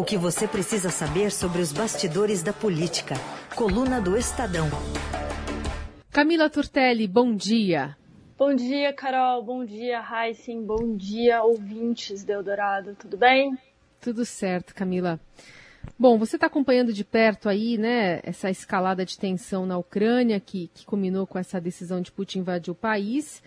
[0.00, 3.16] O que você precisa saber sobre os bastidores da política.
[3.54, 4.66] Coluna do Estadão.
[6.10, 7.94] Camila Turtelli, bom dia.
[8.38, 9.44] Bom dia, Carol.
[9.44, 10.64] Bom dia, Heisen.
[10.64, 12.96] Bom dia, ouvintes do Eldorado.
[12.98, 13.58] Tudo bem?
[14.00, 15.20] Tudo certo, Camila.
[15.98, 20.70] Bom, você está acompanhando de perto aí, né, essa escalada de tensão na Ucrânia que,
[20.72, 23.42] que culminou com essa decisão de Putin invadir o país.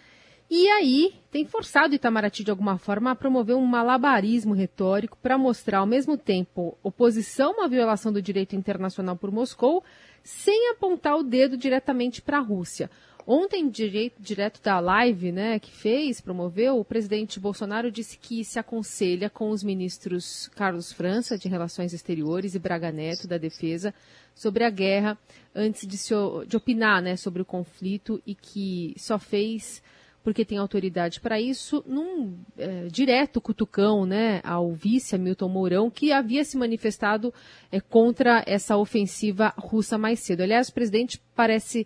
[0.56, 5.80] E aí tem forçado Itamaraty de alguma forma a promover um malabarismo retórico para mostrar
[5.80, 9.84] ao mesmo tempo oposição à violação do direito internacional por Moscou,
[10.22, 12.88] sem apontar o dedo diretamente para a Rússia.
[13.26, 18.60] Ontem, direito, direto da live né, que fez, promoveu, o presidente Bolsonaro disse que se
[18.60, 23.92] aconselha com os ministros Carlos França, de Relações Exteriores, e Braga Neto, da Defesa,
[24.36, 25.18] sobre a guerra,
[25.56, 26.14] antes de, se,
[26.48, 29.82] de opinar né, sobre o conflito e que só fez
[30.24, 36.14] porque tem autoridade para isso, num é, direto cutucão né, ao vice Hamilton Mourão, que
[36.14, 37.34] havia se manifestado
[37.72, 40.42] é, contra essa ofensiva russa mais cedo.
[40.42, 41.86] Aliás, o presidente parece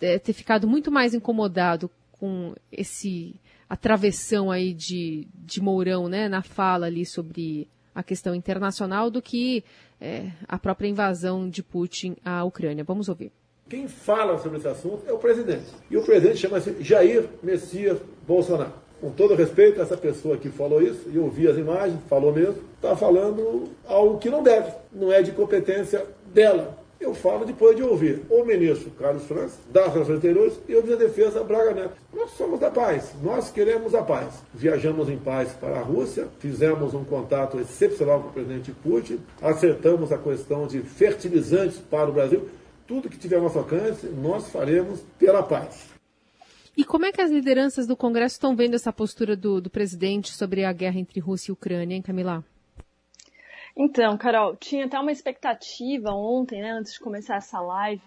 [0.00, 6.26] é, ter ficado muito mais incomodado com esse a travessão aí de, de Mourão né,
[6.26, 9.62] na fala ali sobre a questão internacional do que
[10.00, 12.82] é, a própria invasão de Putin à Ucrânia.
[12.82, 13.30] Vamos ouvir.
[13.68, 15.66] Quem fala sobre esse assunto é o presidente.
[15.90, 18.72] E o presidente chama-se Jair Messias Bolsonaro.
[18.98, 22.56] Com todo respeito, essa pessoa que falou isso, e eu vi as imagens, falou mesmo,
[22.74, 26.78] está falando algo que não deve, não é de competência dela.
[26.98, 30.98] Eu falo depois de ouvir o ministro Carlos França, das Relações Exteriores, e o ministro
[30.98, 31.92] da Defesa, Braga Neto.
[32.12, 34.42] Nós somos da paz, nós queremos a paz.
[34.52, 40.10] Viajamos em paz para a Rússia, fizemos um contato excepcional com o presidente Putin, acertamos
[40.10, 42.48] a questão de fertilizantes para o Brasil
[42.88, 45.92] tudo que tiver ao nosso alcance, nós faremos pela paz.
[46.74, 50.32] E como é que as lideranças do Congresso estão vendo essa postura do, do presidente
[50.32, 52.42] sobre a guerra entre Rússia e Ucrânia, hein, Camila?
[53.76, 58.02] Então, Carol, tinha até uma expectativa ontem, né, antes de começar essa live,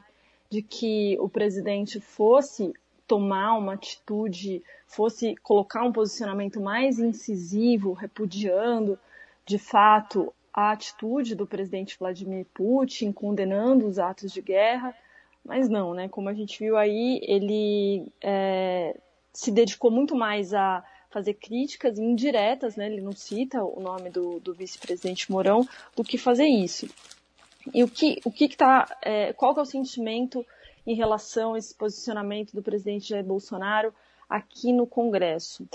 [0.50, 2.74] de que o presidente fosse
[3.08, 8.98] tomar uma atitude, fosse colocar um posicionamento mais incisivo, repudiando
[9.46, 14.96] de fato a atitude do presidente Vladimir Putin, condenando os atos de guerra,
[15.44, 16.08] mas não, né?
[16.10, 18.98] Como a gente viu aí, ele é,
[19.34, 22.88] se dedicou muito mais a fazer críticas indiretas, né?
[22.88, 26.90] Ele não cita o nome do, do vice-presidente Mourão, do que fazer isso.
[27.74, 30.46] E o que o que está, é, qual que é o sentimento
[30.86, 33.94] em relação a esse posicionamento do presidente Jair Bolsonaro
[34.32, 35.68] aqui no Congresso?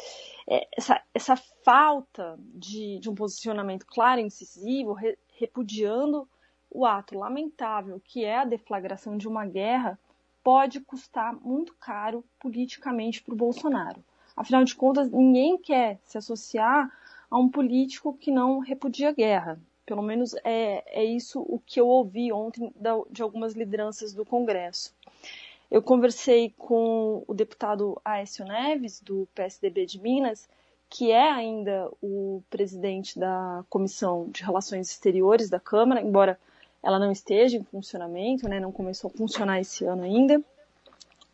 [0.48, 6.26] É, essa, essa falta de, de, um posicionamento claro e incisivo, re, repudiando
[6.70, 9.98] o ato lamentável que é a deflagração de uma guerra,
[10.42, 14.02] pode custar muito caro politicamente para o Bolsonaro.
[14.34, 16.90] Afinal de contas, ninguém quer se associar
[17.30, 19.60] a um político que não repudia a guerra.
[19.84, 22.72] Pelo menos é, é isso o que eu ouvi ontem
[23.10, 24.94] de algumas lideranças do Congresso.
[25.71, 30.49] Eu conversei com o deputado Aécio Neves, do PSDB de Minas,
[30.88, 36.38] que é ainda o presidente da Comissão de Relações Exteriores da Câmara, embora
[36.82, 40.41] ela não esteja em funcionamento, né, não começou a funcionar esse ano ainda.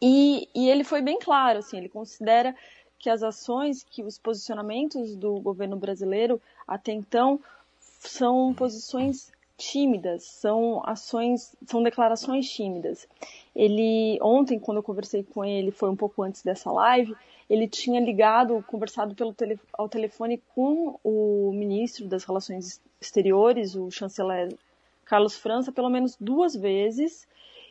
[0.00, 2.54] E, e ele foi bem claro, assim, ele considera
[2.98, 7.40] que as ações, que os posicionamentos do governo brasileiro até então
[7.80, 13.06] são posições tímidas, são ações, são declarações tímidas.
[13.54, 17.14] Ele ontem, quando eu conversei com ele, foi um pouco antes dessa live,
[17.48, 23.90] ele tinha ligado, conversado pelo tele, ao telefone com o ministro das Relações Exteriores, o
[23.90, 24.56] chanceler
[25.04, 27.28] Carlos França, pelo menos duas vezes,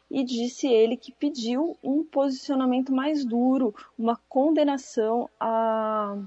[0.09, 6.17] e disse ele que pediu um posicionamento mais duro, uma condenação à,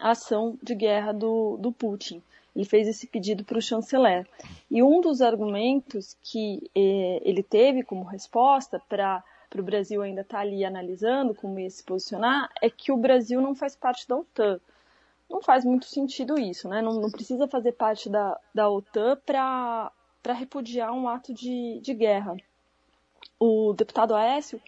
[0.00, 2.22] ação de guerra do, do Putin.
[2.54, 4.26] Ele fez esse pedido para o chanceler.
[4.70, 9.24] E um dos argumentos que eh, ele teve como resposta para
[9.56, 13.40] o Brasil ainda estar tá ali analisando como ia se posicionar é que o Brasil
[13.40, 14.60] não faz parte da OTAN.
[15.28, 16.80] Não faz muito sentido isso, né?
[16.80, 19.90] Não, não precisa fazer parte da, da OTAN para
[20.32, 22.36] repudiar um ato de, de guerra.
[23.38, 24.60] O deputado Aécio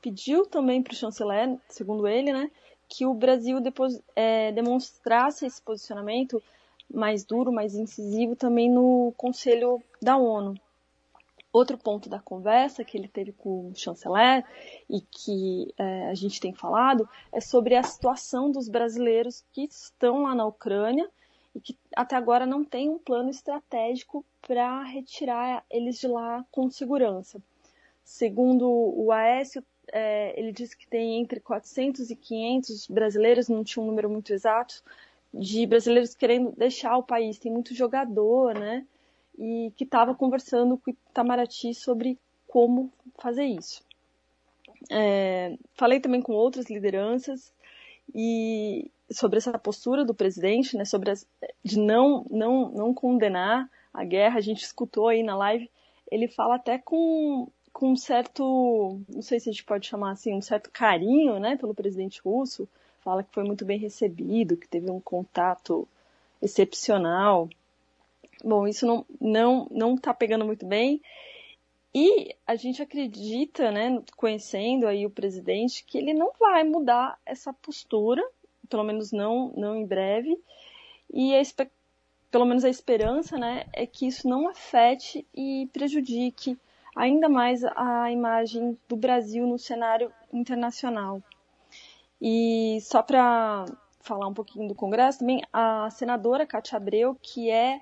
[0.00, 2.50] pediu também para o chanceler, segundo ele, né,
[2.88, 6.42] que o Brasil depois, é, demonstrasse esse posicionamento
[6.92, 10.54] mais duro, mais incisivo também no Conselho da ONU.
[11.52, 14.44] Outro ponto da conversa que ele teve com o chanceler
[14.90, 20.22] e que é, a gente tem falado é sobre a situação dos brasileiros que estão
[20.22, 21.08] lá na Ucrânia
[21.54, 26.68] e que até agora não tem um plano estratégico para retirar eles de lá com
[26.68, 27.40] segurança.
[28.02, 33.82] Segundo o Aécio, é, ele disse que tem entre 400 e 500 brasileiros, não tinha
[33.82, 34.82] um número muito exato,
[35.34, 37.38] de brasileiros querendo deixar o país.
[37.38, 38.86] Tem muito jogador, né?
[39.36, 43.82] E que estava conversando com o Itamaraty sobre como fazer isso.
[44.90, 47.52] É, falei também com outras lideranças
[48.14, 51.26] e sobre essa postura do presidente, né, sobre as,
[51.64, 54.38] de não, não, não condenar a guerra.
[54.38, 55.70] A gente escutou aí na live,
[56.10, 60.34] ele fala até com, com um certo, não sei se a gente pode chamar assim,
[60.34, 62.68] um certo carinho, né, pelo presidente russo.
[63.04, 65.86] Fala que foi muito bem recebido, que teve um contato
[66.40, 67.48] excepcional.
[68.42, 71.02] Bom, isso não não não está pegando muito bem.
[71.94, 77.52] E a gente acredita, né, conhecendo aí o presidente, que ele não vai mudar essa
[77.52, 78.20] postura,
[78.68, 80.36] pelo menos não, não em breve.
[81.12, 81.42] E a,
[82.32, 86.58] pelo menos a esperança, né, é que isso não afete e prejudique
[86.96, 91.22] ainda mais a imagem do Brasil no cenário internacional.
[92.20, 93.64] E só para
[94.00, 97.80] falar um pouquinho do Congresso, também a senadora Cátia Abreu, que é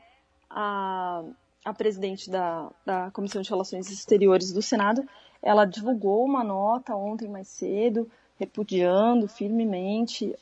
[0.48, 1.22] a
[1.64, 5.04] a presidente da, da Comissão de Relações Exteriores do Senado,
[5.40, 10.34] ela divulgou uma nota ontem mais cedo, repudiando firmemente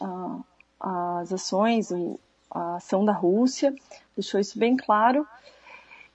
[0.79, 1.91] as ações,
[2.51, 3.75] a ação da Rússia,
[4.17, 5.27] deixou isso bem claro.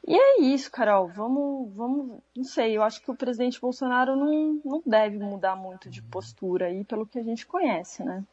[0.07, 1.07] E é isso, Carol.
[1.07, 2.77] Vamos, vamos, não sei.
[2.77, 7.07] Eu acho que o presidente Bolsonaro não, não deve mudar muito de postura aí, pelo
[7.07, 8.23] que a gente conhece, né?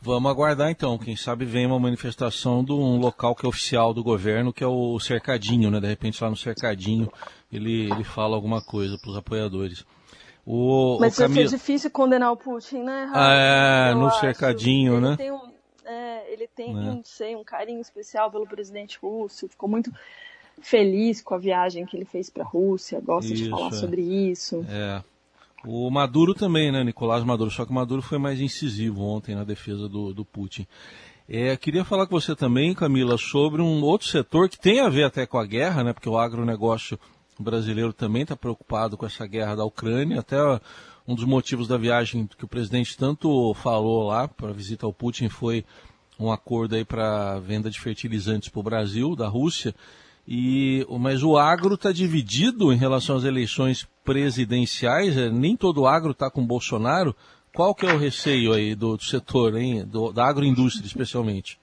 [0.00, 4.02] Vamos aguardar então, quem sabe vem uma manifestação de um local que é oficial do
[4.02, 5.78] governo, que é o Cercadinho, né?
[5.78, 7.10] De repente lá no Cercadinho
[7.52, 9.84] ele, ele fala alguma coisa para os apoiadores.
[10.44, 13.08] O, Mas o ser difícil condenar o Putin, né?
[13.14, 14.18] Ah, é, no acho.
[14.18, 15.16] Cercadinho, ele né?
[15.16, 15.52] Tem um,
[15.84, 16.72] é, ele tem, é.
[16.72, 19.92] não sei, um carinho especial pelo presidente russo, ficou muito
[20.62, 23.72] feliz com a viagem que ele fez para a Rússia, gosta isso, de falar é.
[23.72, 24.64] sobre isso.
[24.68, 25.02] É.
[25.64, 29.44] O Maduro também, né, Nicolás Maduro, só que o Maduro foi mais incisivo ontem na
[29.44, 30.66] defesa do, do Putin.
[31.28, 35.04] É, queria falar com você também, Camila, sobre um outro setor que tem a ver
[35.04, 36.98] até com a guerra, né, porque o agronegócio
[37.38, 40.36] brasileiro também está preocupado com essa guerra da Ucrânia, até
[41.06, 44.92] um dos motivos da viagem que o presidente tanto falou lá para a visita ao
[44.92, 45.64] Putin foi
[46.18, 49.74] um acordo aí para venda de fertilizantes para o Brasil, da Rússia,
[50.26, 56.12] e, mas o agro está dividido em relação às eleições presidenciais, é, nem todo agro
[56.12, 57.14] está com Bolsonaro.
[57.54, 61.60] Qual que é o receio aí do, do setor, hein, do, da agroindústria especialmente?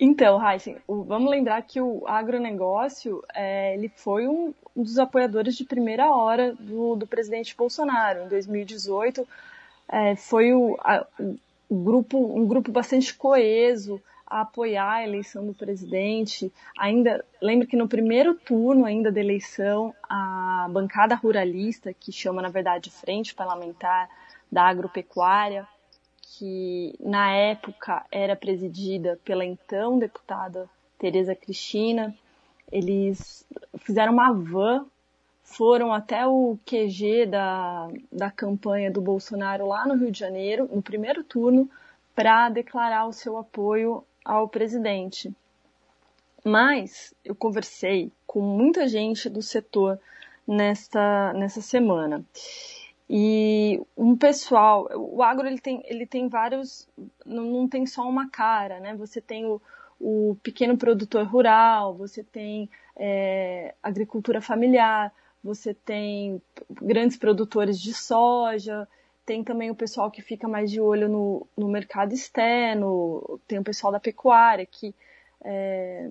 [0.00, 5.64] Então, Heisen, vamos lembrar que o agronegócio é, ele foi um, um, dos apoiadores de
[5.64, 8.24] primeira hora do, do presidente Bolsonaro.
[8.24, 9.28] Em 2018,
[9.88, 11.06] é, foi o, a,
[11.68, 16.50] o grupo, um grupo bastante coeso, a apoiar a eleição do presidente.
[16.78, 22.48] Ainda lembro que no primeiro turno ainda da eleição, a bancada ruralista, que chama na
[22.48, 24.08] verdade Frente Parlamentar
[24.50, 25.68] da Agropecuária,
[26.22, 30.68] que na época era presidida pela então deputada
[30.98, 32.16] Tereza Cristina,
[32.70, 33.46] eles
[33.80, 34.86] fizeram uma van,
[35.42, 40.80] foram até o QG da, da campanha do Bolsonaro lá no Rio de Janeiro, no
[40.80, 41.68] primeiro turno,
[42.14, 45.32] para declarar o seu apoio ao presidente.
[46.44, 49.98] Mas eu conversei com muita gente do setor
[50.46, 52.24] nesta, nessa semana.
[53.08, 56.88] E um pessoal, o agro ele tem, ele tem vários,
[57.24, 58.94] não, não tem só uma cara, né?
[58.96, 59.60] Você tem o,
[60.00, 65.12] o pequeno produtor rural, você tem é, agricultura familiar,
[65.44, 68.88] você tem grandes produtores de soja,
[69.24, 73.64] tem também o pessoal que fica mais de olho no, no mercado externo, tem o
[73.64, 74.94] pessoal da pecuária que
[75.44, 76.10] é,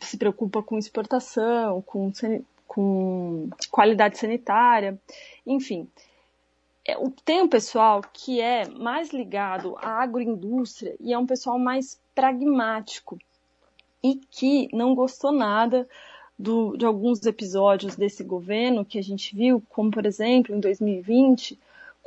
[0.00, 2.12] se preocupa com exportação, com,
[2.66, 4.98] com qualidade sanitária,
[5.46, 5.88] enfim.
[6.86, 12.00] É, tem um pessoal que é mais ligado à agroindústria e é um pessoal mais
[12.14, 13.18] pragmático
[14.02, 15.88] e que não gostou nada
[16.36, 21.56] do, de alguns episódios desse governo que a gente viu, como por exemplo em 2020,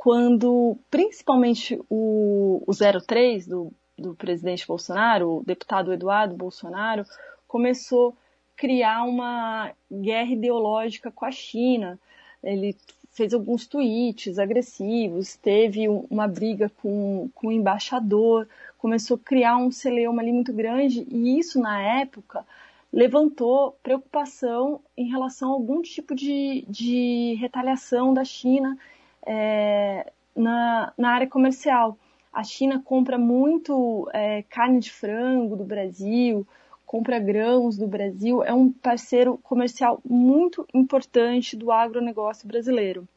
[0.06, 7.04] quando principalmente o, o 03 do, do presidente Bolsonaro, o deputado Eduardo Bolsonaro,
[7.48, 8.12] começou a
[8.56, 11.98] criar uma guerra ideológica com a China.
[12.40, 12.76] Ele
[13.10, 18.46] fez alguns tweets agressivos, teve uma briga com, com o embaixador,
[18.78, 22.46] começou a criar um celeuma ali muito grande, e isso, na época,
[22.92, 28.78] levantou preocupação em relação a algum tipo de, de retaliação da China
[29.26, 31.98] é, na, na área comercial.
[32.32, 36.46] A China compra muito é, carne de frango do Brasil,
[36.86, 43.08] compra grãos do Brasil, é um parceiro comercial muito importante do agronegócio brasileiro.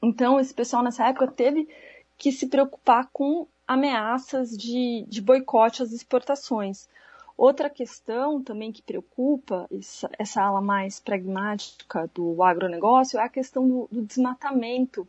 [0.00, 1.68] Então, esse pessoal nessa época teve
[2.16, 6.88] que se preocupar com ameaças de, de boicote às exportações.
[7.36, 13.66] Outra questão também que preocupa essa, essa ala mais pragmática do agronegócio é a questão
[13.66, 15.06] do, do desmatamento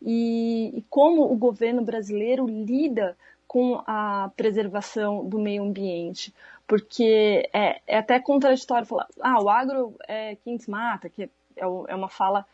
[0.00, 6.34] e, e como o governo brasileiro lida com a preservação do meio ambiente,
[6.66, 11.94] porque é, é, até contraditório falar, ah, o agro é quem desmata, que é, é
[11.94, 12.46] uma fala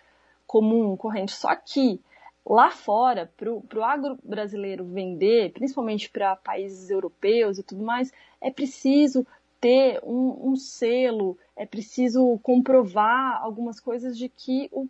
[0.46, 1.32] comum, corrente.
[1.32, 2.00] Só que
[2.48, 8.50] lá fora, para o agro brasileiro vender, principalmente para países europeus e tudo mais, é
[8.50, 9.26] preciso
[9.60, 14.88] ter um, um, selo, é preciso comprovar algumas coisas de que o,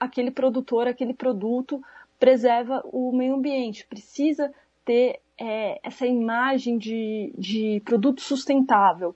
[0.00, 1.82] aquele produtor, aquele produto
[2.18, 4.50] preserva o meio ambiente, precisa
[4.84, 9.14] ter é, essa imagem de, de produto sustentável.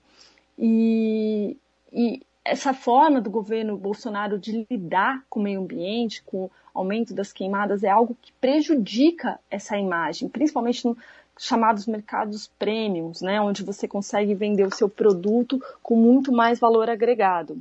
[0.59, 1.57] E,
[1.93, 7.13] e essa forma do governo Bolsonaro de lidar com o meio ambiente, com o aumento
[7.13, 10.97] das queimadas, é algo que prejudica essa imagem, principalmente nos
[11.39, 16.89] chamados mercados premiums, né, onde você consegue vender o seu produto com muito mais valor
[16.89, 17.59] agregado.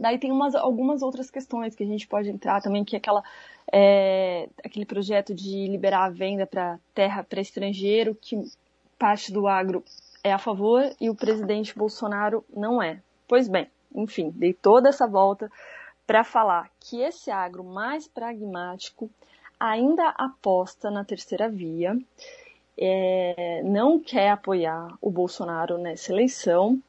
[0.00, 3.22] Daí tem umas, algumas outras questões que a gente pode entrar também, que é aquela,
[3.70, 8.42] é, aquele projeto de liberar a venda para terra para estrangeiro, que
[8.98, 9.84] parte do agro
[10.24, 13.00] é a favor e o presidente Bolsonaro não é.
[13.28, 15.50] Pois bem, enfim, dei toda essa volta
[16.06, 19.10] para falar que esse agro mais pragmático
[19.58, 21.98] ainda aposta na terceira via,
[22.78, 26.80] é, não quer apoiar o Bolsonaro nessa eleição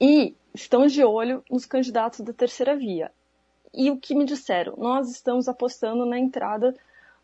[0.00, 3.12] e estão de olho nos candidatos da terceira via.
[3.72, 4.74] E o que me disseram?
[4.76, 6.74] Nós estamos apostando na entrada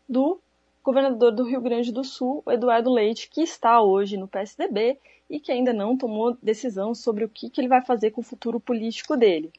[0.07, 0.39] do
[0.83, 4.99] governador do Rio Grande do Sul, Eduardo Leite, que está hoje no PSDB
[5.31, 8.23] e que ainda não tomou decisão sobre o que, que ele vai fazer com o
[8.23, 9.49] futuro político dele.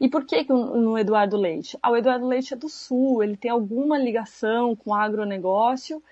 [0.00, 1.78] E por que no Eduardo Leite?
[1.82, 6.02] Ah, o Eduardo Leite é do Sul, ele tem alguma ligação com o agronegócio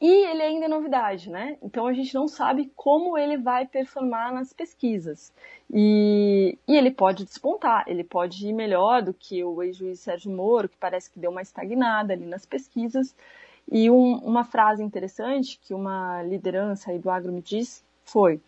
[0.00, 1.58] e ele ainda é novidade, né?
[1.62, 5.30] Então a gente não sabe como ele vai performar nas pesquisas.
[5.70, 10.70] E, e ele pode despontar, ele pode ir melhor do que o ex-juiz Sérgio Moro,
[10.70, 13.14] que parece que deu uma estagnada ali nas pesquisas.
[13.70, 18.40] E um, uma frase interessante que uma liderança aí do agro me disse foi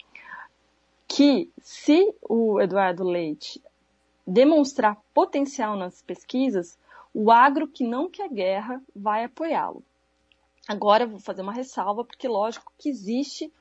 [1.06, 3.62] que se o Eduardo Leite
[4.26, 6.78] demonstrar potencial nas pesquisas,
[7.12, 9.82] o agro que não quer guerra vai apoiá-lo.
[10.66, 13.52] Agora vou fazer uma ressalva, porque lógico que existe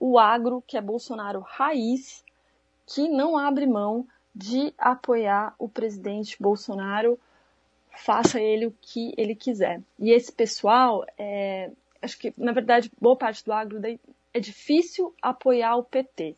[0.00, 2.24] o agro que é Bolsonaro raiz,
[2.86, 7.18] que não abre mão de apoiar o presidente Bolsonaro,
[7.90, 9.80] faça ele o que ele quiser.
[9.98, 11.70] E esse pessoal, é,
[12.02, 13.78] acho que na verdade boa parte do agro
[14.34, 16.34] é difícil apoiar o PT.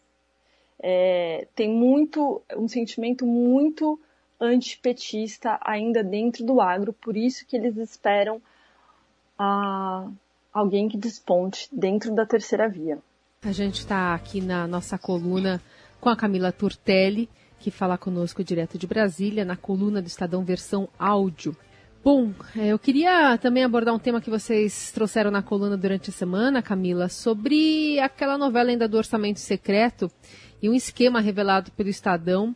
[0.79, 3.99] É, tem muito um sentimento muito
[4.39, 8.41] antipetista ainda dentro do agro, por isso que eles esperam
[9.39, 10.07] a
[10.53, 12.99] alguém que desponte dentro da terceira via.
[13.43, 15.63] A gente está aqui na nossa coluna
[15.99, 20.89] com a Camila Turtelli, que fala conosco direto de Brasília, na coluna do Estadão versão
[20.99, 21.57] áudio.
[22.07, 26.13] Bom, é, eu queria também abordar um tema que vocês trouxeram na coluna durante a
[26.13, 30.09] semana, Camila, sobre aquela novela ainda do orçamento secreto
[30.63, 32.55] e um esquema revelado pelo Estadão,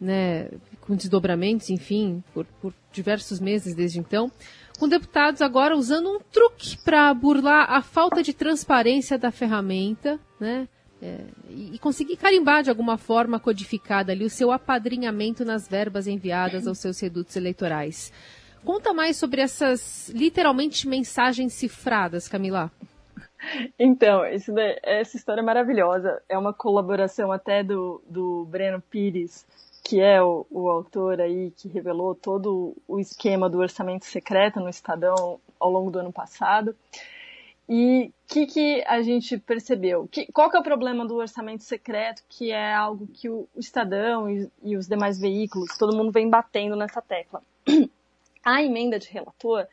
[0.00, 0.48] né,
[0.80, 4.32] com desdobramentos, enfim, por, por diversos meses desde então,
[4.78, 10.66] com deputados agora usando um truque para burlar a falta de transparência da ferramenta, né?
[11.02, 16.66] É, e conseguir carimbar de alguma forma codificada ali o seu apadrinhamento nas verbas enviadas
[16.66, 18.10] aos seus redutos eleitorais.
[18.66, 22.68] Conta mais sobre essas literalmente mensagens cifradas, Camila.
[23.78, 26.20] Então, daí, essa história é maravilhosa.
[26.28, 29.46] É uma colaboração até do, do Breno Pires,
[29.84, 34.68] que é o, o autor aí que revelou todo o esquema do orçamento secreto no
[34.68, 36.74] Estadão ao longo do ano passado.
[37.68, 40.08] E o que, que a gente percebeu?
[40.10, 43.60] Que, qual que é o problema do orçamento secreto, que é algo que o, o
[43.60, 47.40] Estadão e, e, os demais veículos, todo mundo vem batendo nessa tecla?
[48.46, 49.66] a emenda de relator,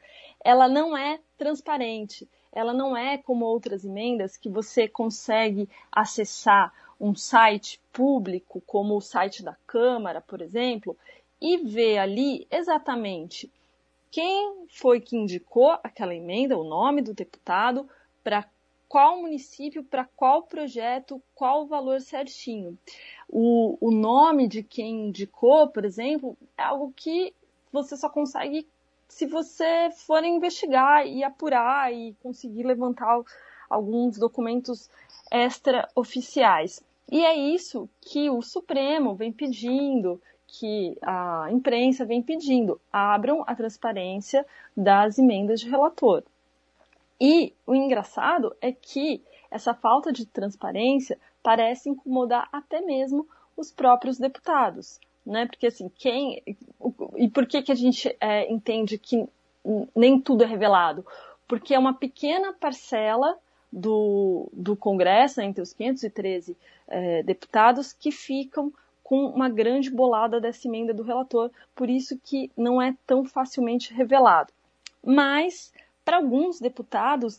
[0.44, 7.14] ela não é transparente, ela não é como outras emendas que você consegue acessar um
[7.14, 10.98] site público, como o site da Câmara, por exemplo,
[11.40, 13.52] e ver ali exatamente
[14.10, 17.88] quem foi que indicou aquela emenda, o nome do deputado,
[18.24, 18.44] para
[18.90, 22.76] qual município, para qual projeto, qual o valor certinho.
[23.30, 27.36] O, o nome de quem indicou, por exemplo, é algo que
[27.74, 28.68] você só consegue
[29.10, 33.22] se você for investigar e apurar e conseguir levantar
[33.70, 34.90] alguns documentos
[35.32, 36.84] extraoficiais.
[37.12, 42.80] E é isso que o Supremo vem pedindo, que a imprensa vem pedindo.
[42.92, 44.46] Abram a transparência
[44.78, 46.24] das emendas de relator.
[47.20, 54.18] E o engraçado é que essa falta de transparência parece incomodar até mesmo os próprios
[54.18, 55.46] deputados, né?
[55.46, 56.42] Porque assim, quem
[57.16, 59.28] e por que que a gente é, entende que
[59.96, 61.06] nem tudo é revelado?
[61.48, 63.38] Porque é uma pequena parcela
[63.72, 66.56] do, do Congresso, né, entre os 513
[66.88, 68.72] é, deputados, que ficam
[69.04, 73.94] com uma grande bolada dessa emenda do relator, por isso que não é tão facilmente
[73.94, 74.52] revelado.
[75.04, 75.74] Mas,
[76.06, 77.38] para alguns deputados,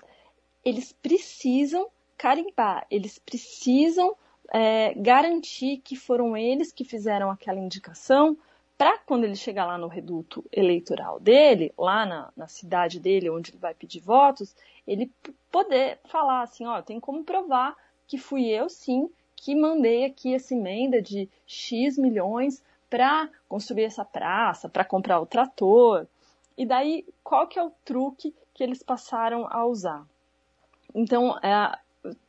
[0.64, 1.86] eles precisam
[2.18, 4.14] carimbar, eles precisam
[4.54, 8.38] é, garantir que foram eles que fizeram aquela indicação,
[8.78, 13.50] para quando ele chegar lá no reduto eleitoral dele, lá na, na, cidade dele, onde
[13.50, 14.54] ele vai pedir votos,
[14.87, 15.11] ele
[15.50, 20.54] poder falar assim, ó, tem como provar que fui eu sim que mandei aqui essa
[20.54, 26.06] emenda de X milhões para construir essa praça, para comprar o trator.
[26.56, 30.06] E daí, qual que é o truque que eles passaram a usar?
[30.94, 31.76] Então, é,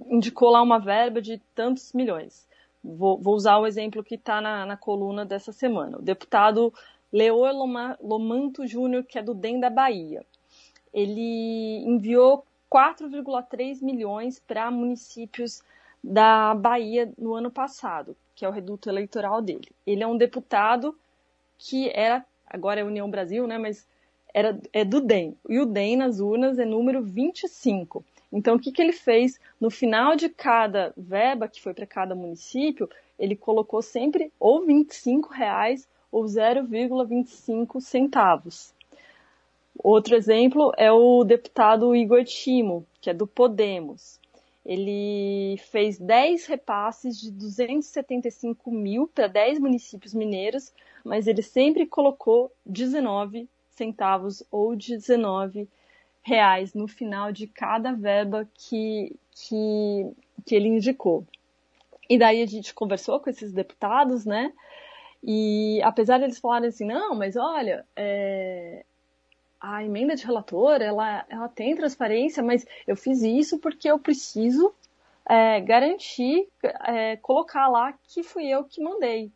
[0.07, 2.47] indicou lá uma verba de tantos milhões.
[2.83, 5.97] Vou, vou usar o exemplo que está na, na, coluna dessa semana.
[5.97, 6.73] O deputado
[7.11, 7.51] Leor
[8.01, 10.25] Lomanto Júnior, que é do DEM da Bahia,
[10.93, 15.63] ele enviou 4,3 milhões para municípios
[16.03, 19.69] da Bahia no ano passado, que é o reduto eleitoral dele.
[19.85, 20.95] Ele é um deputado
[21.57, 23.87] que era, agora é União Brasil, né, mas
[24.33, 25.35] era, é do DEM.
[25.49, 28.03] E o DEM nas urnas é número 25.
[28.31, 29.39] Então, o que, que ele fez?
[29.59, 35.33] No final de cada verba que foi para cada município, ele colocou sempre ou 25
[35.33, 38.73] reais ou 0,25 centavos.
[39.77, 44.19] Outro exemplo é o deputado Igor Timo, que é do Podemos
[44.65, 52.51] ele fez 10 repasses de 275 mil para 10 municípios mineiros, mas ele sempre colocou
[52.65, 55.69] 19 centavos ou 19
[56.25, 60.11] reais no final de cada verba que, que,
[60.43, 61.23] que ele indicou.
[62.09, 64.51] E daí a gente conversou com esses deputados, né?
[65.23, 68.83] E apesar deles falarem assim, não, mas olha, é,
[69.61, 74.73] a emenda de relator, ela, ela tem transparência, mas eu fiz isso porque eu preciso
[75.29, 76.47] é, garantir,
[76.85, 79.31] é, colocar lá que fui eu que mandei.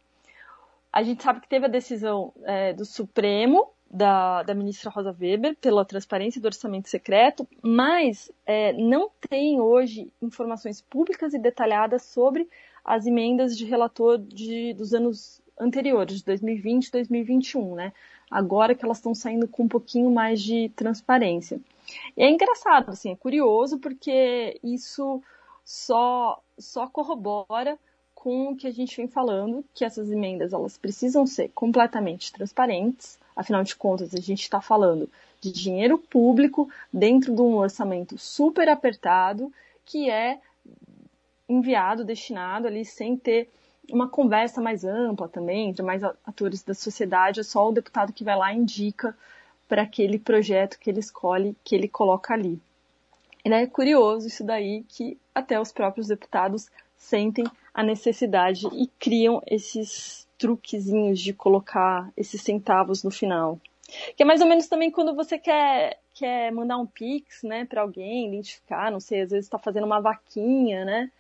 [0.91, 5.55] A gente sabe que teve a decisão é, do Supremo, da, da ministra Rosa Weber,
[5.57, 12.47] pela transparência do orçamento secreto, mas é, não tem hoje informações públicas e detalhadas sobre
[12.83, 17.93] as emendas de relator de, dos anos anteriores, de 2020 e 2021, né?
[18.29, 21.59] agora que elas estão saindo com um pouquinho mais de transparência.
[22.15, 25.21] E é engraçado, assim, é curioso porque isso
[25.65, 27.77] só, só corrobora
[28.13, 33.17] com o que a gente vem falando, que essas emendas elas precisam ser completamente transparentes.
[33.39, 38.67] Afinal de contas, a gente está falando de dinheiro público dentro de um orçamento super
[38.67, 39.49] apertado
[39.85, 40.41] que é
[41.47, 43.49] enviado, destinado ali sem ter
[43.89, 48.25] uma conversa mais ampla também, entre mais atores da sociedade, é só o deputado que
[48.25, 49.17] vai lá e indica
[49.69, 52.59] para aquele projeto que ele escolhe, que ele coloca ali.
[53.45, 59.41] E é curioso isso daí que até os próprios deputados sentem a necessidade e criam
[59.47, 63.59] esses truquezinhos de colocar esses centavos no final.
[64.15, 67.81] Que é mais ou menos também quando você quer, quer mandar um pix, né, para
[67.81, 71.11] alguém identificar, não sei, às vezes está fazendo uma vaquinha, né?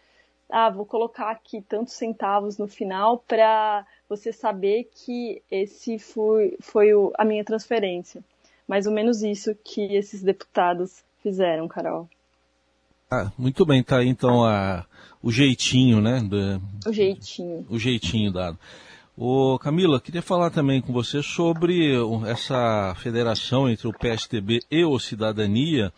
[0.49, 6.93] ah, vou colocar aqui tantos centavos no final para você saber que esse foi, foi
[6.93, 8.23] o, a minha transferência.
[8.67, 12.09] Mais ou menos isso que esses deputados fizeram, Carol.
[13.11, 14.85] Ah, muito bem, tá aí então a,
[15.21, 16.19] o jeitinho, né?
[16.19, 17.65] Do, o jeitinho.
[17.69, 18.57] O jeitinho dado.
[19.21, 21.91] Ô, Camila, queria falar também com você sobre
[22.25, 25.91] essa federação entre o PSDB e o Cidadania,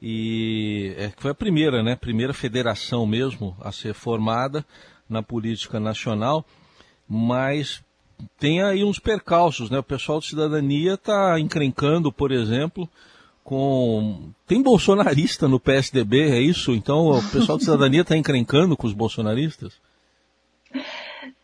[0.00, 1.96] e é, foi a primeira, né?
[1.96, 4.62] Primeira federação mesmo a ser formada
[5.08, 6.44] na política nacional,
[7.08, 7.82] mas
[8.38, 9.78] tem aí uns percalços, né?
[9.78, 12.86] O pessoal de cidadania está encrencando, por exemplo,
[13.42, 14.34] com.
[14.46, 16.74] Tem bolsonarista no PSDB, é isso?
[16.74, 19.72] Então o pessoal de cidadania está encrencando com os bolsonaristas?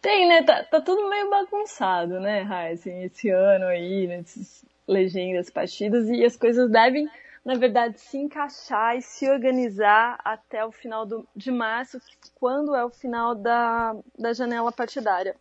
[0.00, 0.42] Tem, né?
[0.42, 6.36] Tá, tá tudo meio bagunçado, né, Heisen, esse ano aí, nesses legendas, partidos, e as
[6.36, 7.08] coisas devem
[7.44, 11.98] na verdade, se encaixar e se organizar até o final do, de março,
[12.34, 15.34] quando é o final da, da janela partidária.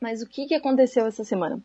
[0.00, 1.60] Mas o que, que aconteceu essa semana?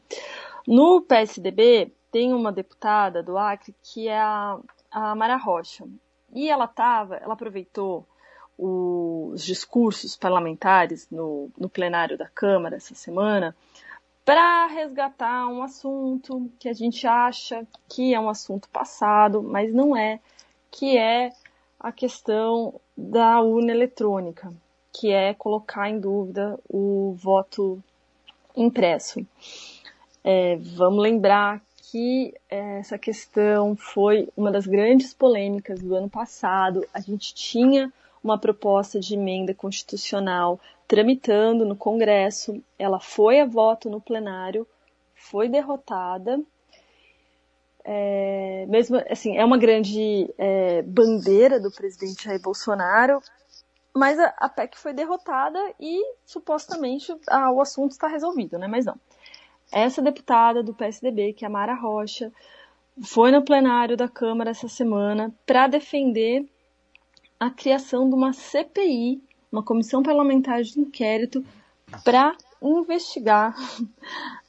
[0.68, 4.60] No PSDB, tem uma deputada do Acre que é a,
[4.92, 5.86] a Mara Rocha.
[6.34, 8.06] E ela tava, ela aproveitou
[8.58, 13.56] os discursos parlamentares no, no plenário da Câmara essa semana
[14.26, 19.98] para resgatar um assunto que a gente acha que é um assunto passado, mas não
[19.98, 20.20] é,
[20.72, 21.32] que é
[21.80, 24.54] a questão da urna eletrônica,
[24.94, 27.84] que é colocar em dúvida o voto
[28.56, 29.26] impresso.
[30.24, 31.62] É, vamos lembrar
[31.92, 36.88] que essa questão foi uma das grandes polêmicas do ano passado.
[36.94, 37.92] A gente tinha
[38.24, 44.68] uma proposta de emenda constitucional tramitando no Congresso, ela foi a voto no plenário,
[45.14, 46.40] foi derrotada.
[47.84, 53.22] É, mesmo assim, é uma grande é, bandeira do presidente Jair Bolsonaro,
[53.94, 58.68] mas a, a PEC foi derrotada e supostamente o assunto está resolvido, né?
[58.68, 58.96] Mas não.
[59.72, 62.32] Essa deputada do PSDB, que é a Mara Rocha,
[63.02, 66.48] foi no plenário da Câmara essa semana para defender
[67.44, 71.44] a criação de uma CPI, uma comissão parlamentar de inquérito,
[72.04, 73.54] para investigar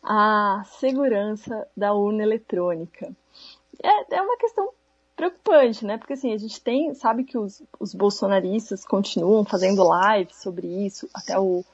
[0.03, 3.13] a segurança da urna eletrônica.
[3.83, 4.71] É, é, uma questão
[5.17, 5.99] preocupante, né?
[5.99, 11.09] Porque assim, a gente tem, sabe que os, os bolsonaristas continuam fazendo live sobre isso,
[11.13, 11.65] até o,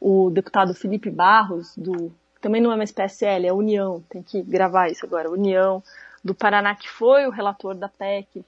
[0.00, 4.90] o deputado Felipe Barros, do também não é mais PSL, é União, tem que gravar
[4.90, 5.82] isso agora, União,
[6.22, 8.44] do Paraná, que foi o relator da PEC,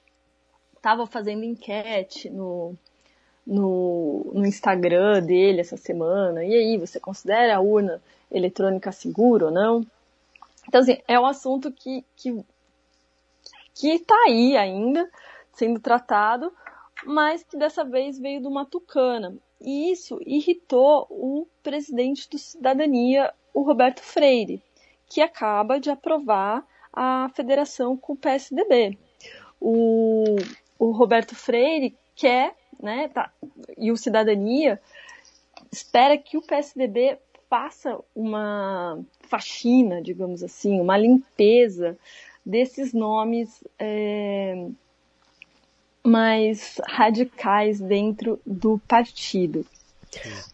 [0.77, 2.75] estava fazendo enquete no,
[3.45, 6.43] no, no, Instagram dele essa semana.
[6.43, 9.85] E aí, você considera a urna eletrônica segura ou não?
[10.67, 12.43] Então, assim, é um assunto que, que,
[13.73, 15.09] que tá aí ainda
[15.53, 16.51] sendo tratado,
[17.05, 19.35] mas que dessa vez veio de uma tucana.
[19.59, 24.61] E isso irritou o presidente do Cidadania, o Roberto Freire,
[25.09, 28.97] que acaba de aprovar a federação com o PSDB.
[29.59, 30.35] O,
[30.79, 33.31] o Roberto Freire quer, né, tá,
[33.77, 34.79] e o Cidadania
[35.71, 37.17] espera que o PSDB
[37.49, 41.97] faça uma faxina, digamos assim, uma limpeza
[42.45, 44.67] desses nomes é,
[46.03, 49.65] mais radicais dentro do partido.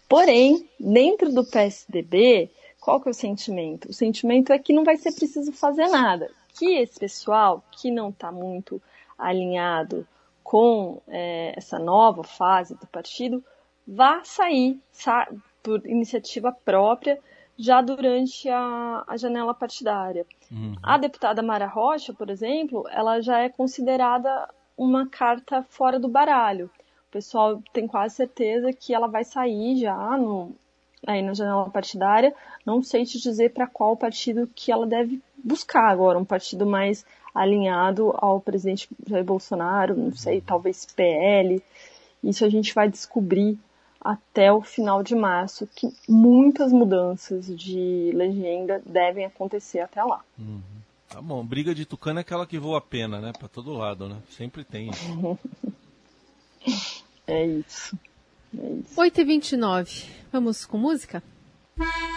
[0.09, 3.89] Porém, dentro do PSDB, qual que é o sentimento?
[3.89, 6.29] O sentimento é que não vai ser preciso fazer nada.
[6.55, 8.81] Que esse pessoal que não está muito
[9.17, 10.07] alinhado
[10.43, 13.43] com é, essa nova fase do partido,
[13.87, 15.27] vá sair sa
[15.61, 17.17] por iniciativa própria
[17.57, 20.25] já durante a, a janela partidária.
[20.51, 20.75] Uhum.
[20.81, 26.69] A deputada Mara Rocha, por exemplo, ela já é considerada uma carta fora do baralho.
[27.07, 30.51] O pessoal tem quase certeza que ela vai sair já no,
[31.05, 32.33] aí na janela partidária.
[32.65, 37.05] Não sei te dizer para qual partido que ela deve buscar agora, um partido mais
[37.33, 41.61] alinhado ao presidente Jair Bolsonaro, não sei, talvez PL.
[42.23, 43.57] Isso a gente vai descobrir
[43.99, 50.21] até o final de março, que muitas mudanças de legenda devem acontecer até lá.
[50.37, 50.61] Uhum.
[51.09, 53.31] Tá bom, briga de tucano é aquela que voa a pena, né?
[53.37, 54.17] Pra todo lado, né?
[54.29, 54.89] Sempre tem.
[57.27, 57.97] é isso.
[58.57, 58.95] É isso.
[58.95, 60.09] 8h29.
[60.31, 61.23] Vamos com música?
[61.79, 62.12] A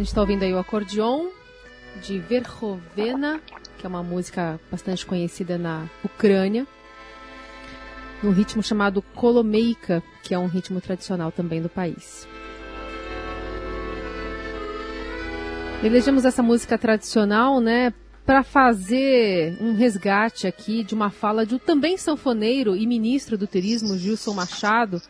[0.00, 1.28] gente está ouvindo aí o acordeon
[2.02, 3.40] de Verhovena,
[3.76, 6.66] que é uma música bastante conhecida na Ucrânia,
[8.22, 12.26] num ritmo chamado Kolomeika, que é um ritmo tradicional também do país.
[15.82, 17.92] Elegemos essa música tradicional, né,
[18.24, 23.46] para fazer um resgate aqui de uma fala de um também sanfoneiro e ministro do
[23.46, 25.00] turismo, Gilson Machado,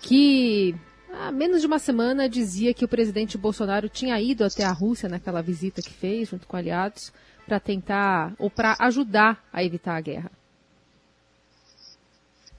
[0.00, 0.74] que
[1.12, 5.08] há menos de uma semana dizia que o presidente Bolsonaro tinha ido até a Rússia
[5.08, 7.12] naquela visita que fez, junto com aliados,
[7.46, 10.37] para tentar ou para ajudar a evitar a guerra.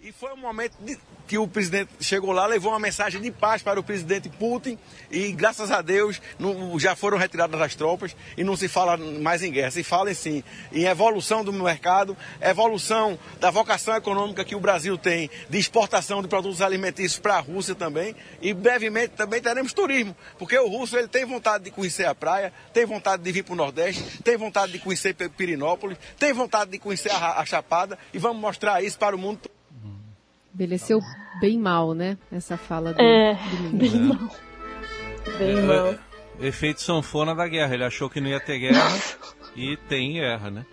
[0.02, 3.62] E foi um momento de, que o presidente chegou lá, levou uma mensagem de paz
[3.62, 4.80] para o presidente Putin.
[5.12, 9.44] E, graças a Deus, não, já foram retiradas as tropas e não se fala mais
[9.44, 9.72] em guerra.
[9.72, 15.30] Se fala, sim, em evolução do mercado, evolução da vocação econômica que o Brasil tem
[15.50, 18.16] de exportação de produtos alimentícios para a Rússia também.
[18.42, 22.54] E, brevemente, também teremos turismo, porque o russo ele tem vontade de conhecer a praia,
[22.74, 26.80] tem vontade de vir para o Nordeste, tem vontade de conhecer Pirinópolis, tem vontade de
[26.80, 28.00] conhecer a, a Chapada.
[28.14, 29.42] E vamos mostrar isso para o mundo
[30.54, 31.00] Envelheceu
[31.40, 32.18] bem mal, né?
[32.32, 34.00] Essa fala do, é, do bem é.
[34.00, 34.30] mal.
[35.38, 35.96] Bem é, mal.
[36.40, 37.74] Efeito sanfona da guerra.
[37.74, 38.98] Ele achou que não ia ter guerra
[39.56, 40.66] e tem guerra, né?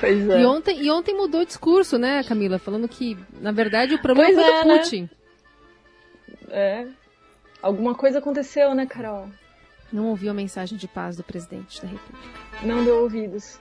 [0.00, 0.42] Pois é.
[0.42, 2.58] E ontem, e ontem mudou o discurso, né, Camila?
[2.58, 4.78] Falando que, na verdade, o problema pois foi é, do né?
[4.78, 5.02] Putin.
[5.02, 5.08] Né?
[6.50, 6.88] É.
[7.62, 9.28] Alguma coisa aconteceu, né, Carol?
[9.92, 12.28] Não ouviu a mensagem de paz do presidente da República.
[12.62, 13.58] Não deu ouvidos.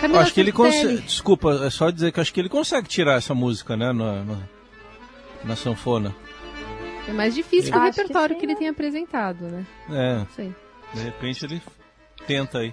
[0.00, 1.02] Camila acho que ele consegue.
[1.02, 3.92] Desculpa, é só dizer que acho que ele consegue tirar essa música, né?
[3.92, 4.48] No, no,
[5.44, 6.14] na sanfona.
[7.08, 8.58] É mais difícil que o que repertório que, sim, ele né?
[8.58, 9.66] tem apresentado, né?
[9.90, 10.54] É, Não sei.
[10.94, 11.62] de repente ele
[12.26, 12.72] tenta aí.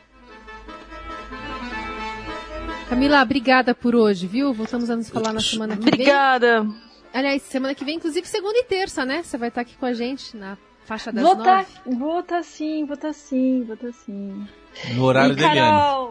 [2.89, 4.53] Camila, obrigada por hoje, viu?
[4.53, 5.93] Voltamos a nos falar na semana que vem.
[5.93, 6.65] Obrigada.
[7.13, 9.23] Aliás, semana que vem, inclusive segunda e terça, né?
[9.23, 11.49] Você vai estar aqui com a gente na faixa das Vou nove.
[11.49, 14.47] tá, vou tá sim, vou tá sim, vou tá sim.
[14.93, 15.37] No horário e.
[15.37, 16.06] Carol,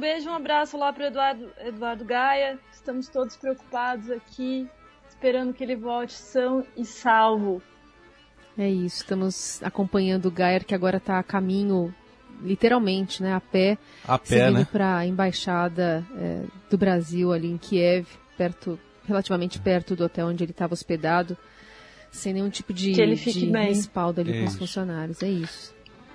[0.00, 2.58] beijo, um abraço lá pro Eduardo, Eduardo Gaia.
[2.72, 4.68] Estamos todos preocupados aqui,
[5.08, 7.62] esperando que ele volte são e salvo.
[8.58, 11.94] É isso, estamos acompanhando o Gayer, que agora está a caminho,
[12.42, 14.66] literalmente, né, a pé, A pé, seguindo né?
[14.70, 20.44] para a embaixada é, do Brasil ali em Kiev, perto, relativamente perto do hotel onde
[20.44, 21.36] ele estava hospedado,
[22.10, 23.68] sem nenhum tipo de, Que ele fique de bem.
[23.68, 24.58] respaldo ali É com os isso.
[24.58, 25.22] funcionários.
[25.22, 25.72] É isso.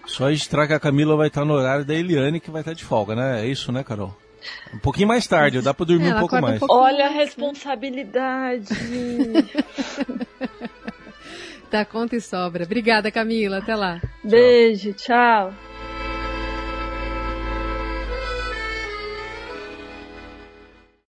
[0.08, 2.84] Só registrar que a Camila vai estar no horário da Eliane, que vai estar de
[2.84, 3.42] folga, né?
[3.44, 4.16] É isso, né, Carol?
[4.74, 6.60] Um pouquinho mais tarde, dá pra dormir É, um pouco um mais.
[6.60, 7.16] pouquinho Olha a né?
[7.18, 8.68] responsabilidade.
[11.72, 12.64] Dá conta e sobra.
[12.64, 13.58] Obrigada, Camila.
[13.58, 14.00] Até lá.
[14.24, 15.52] Beijo, tchau.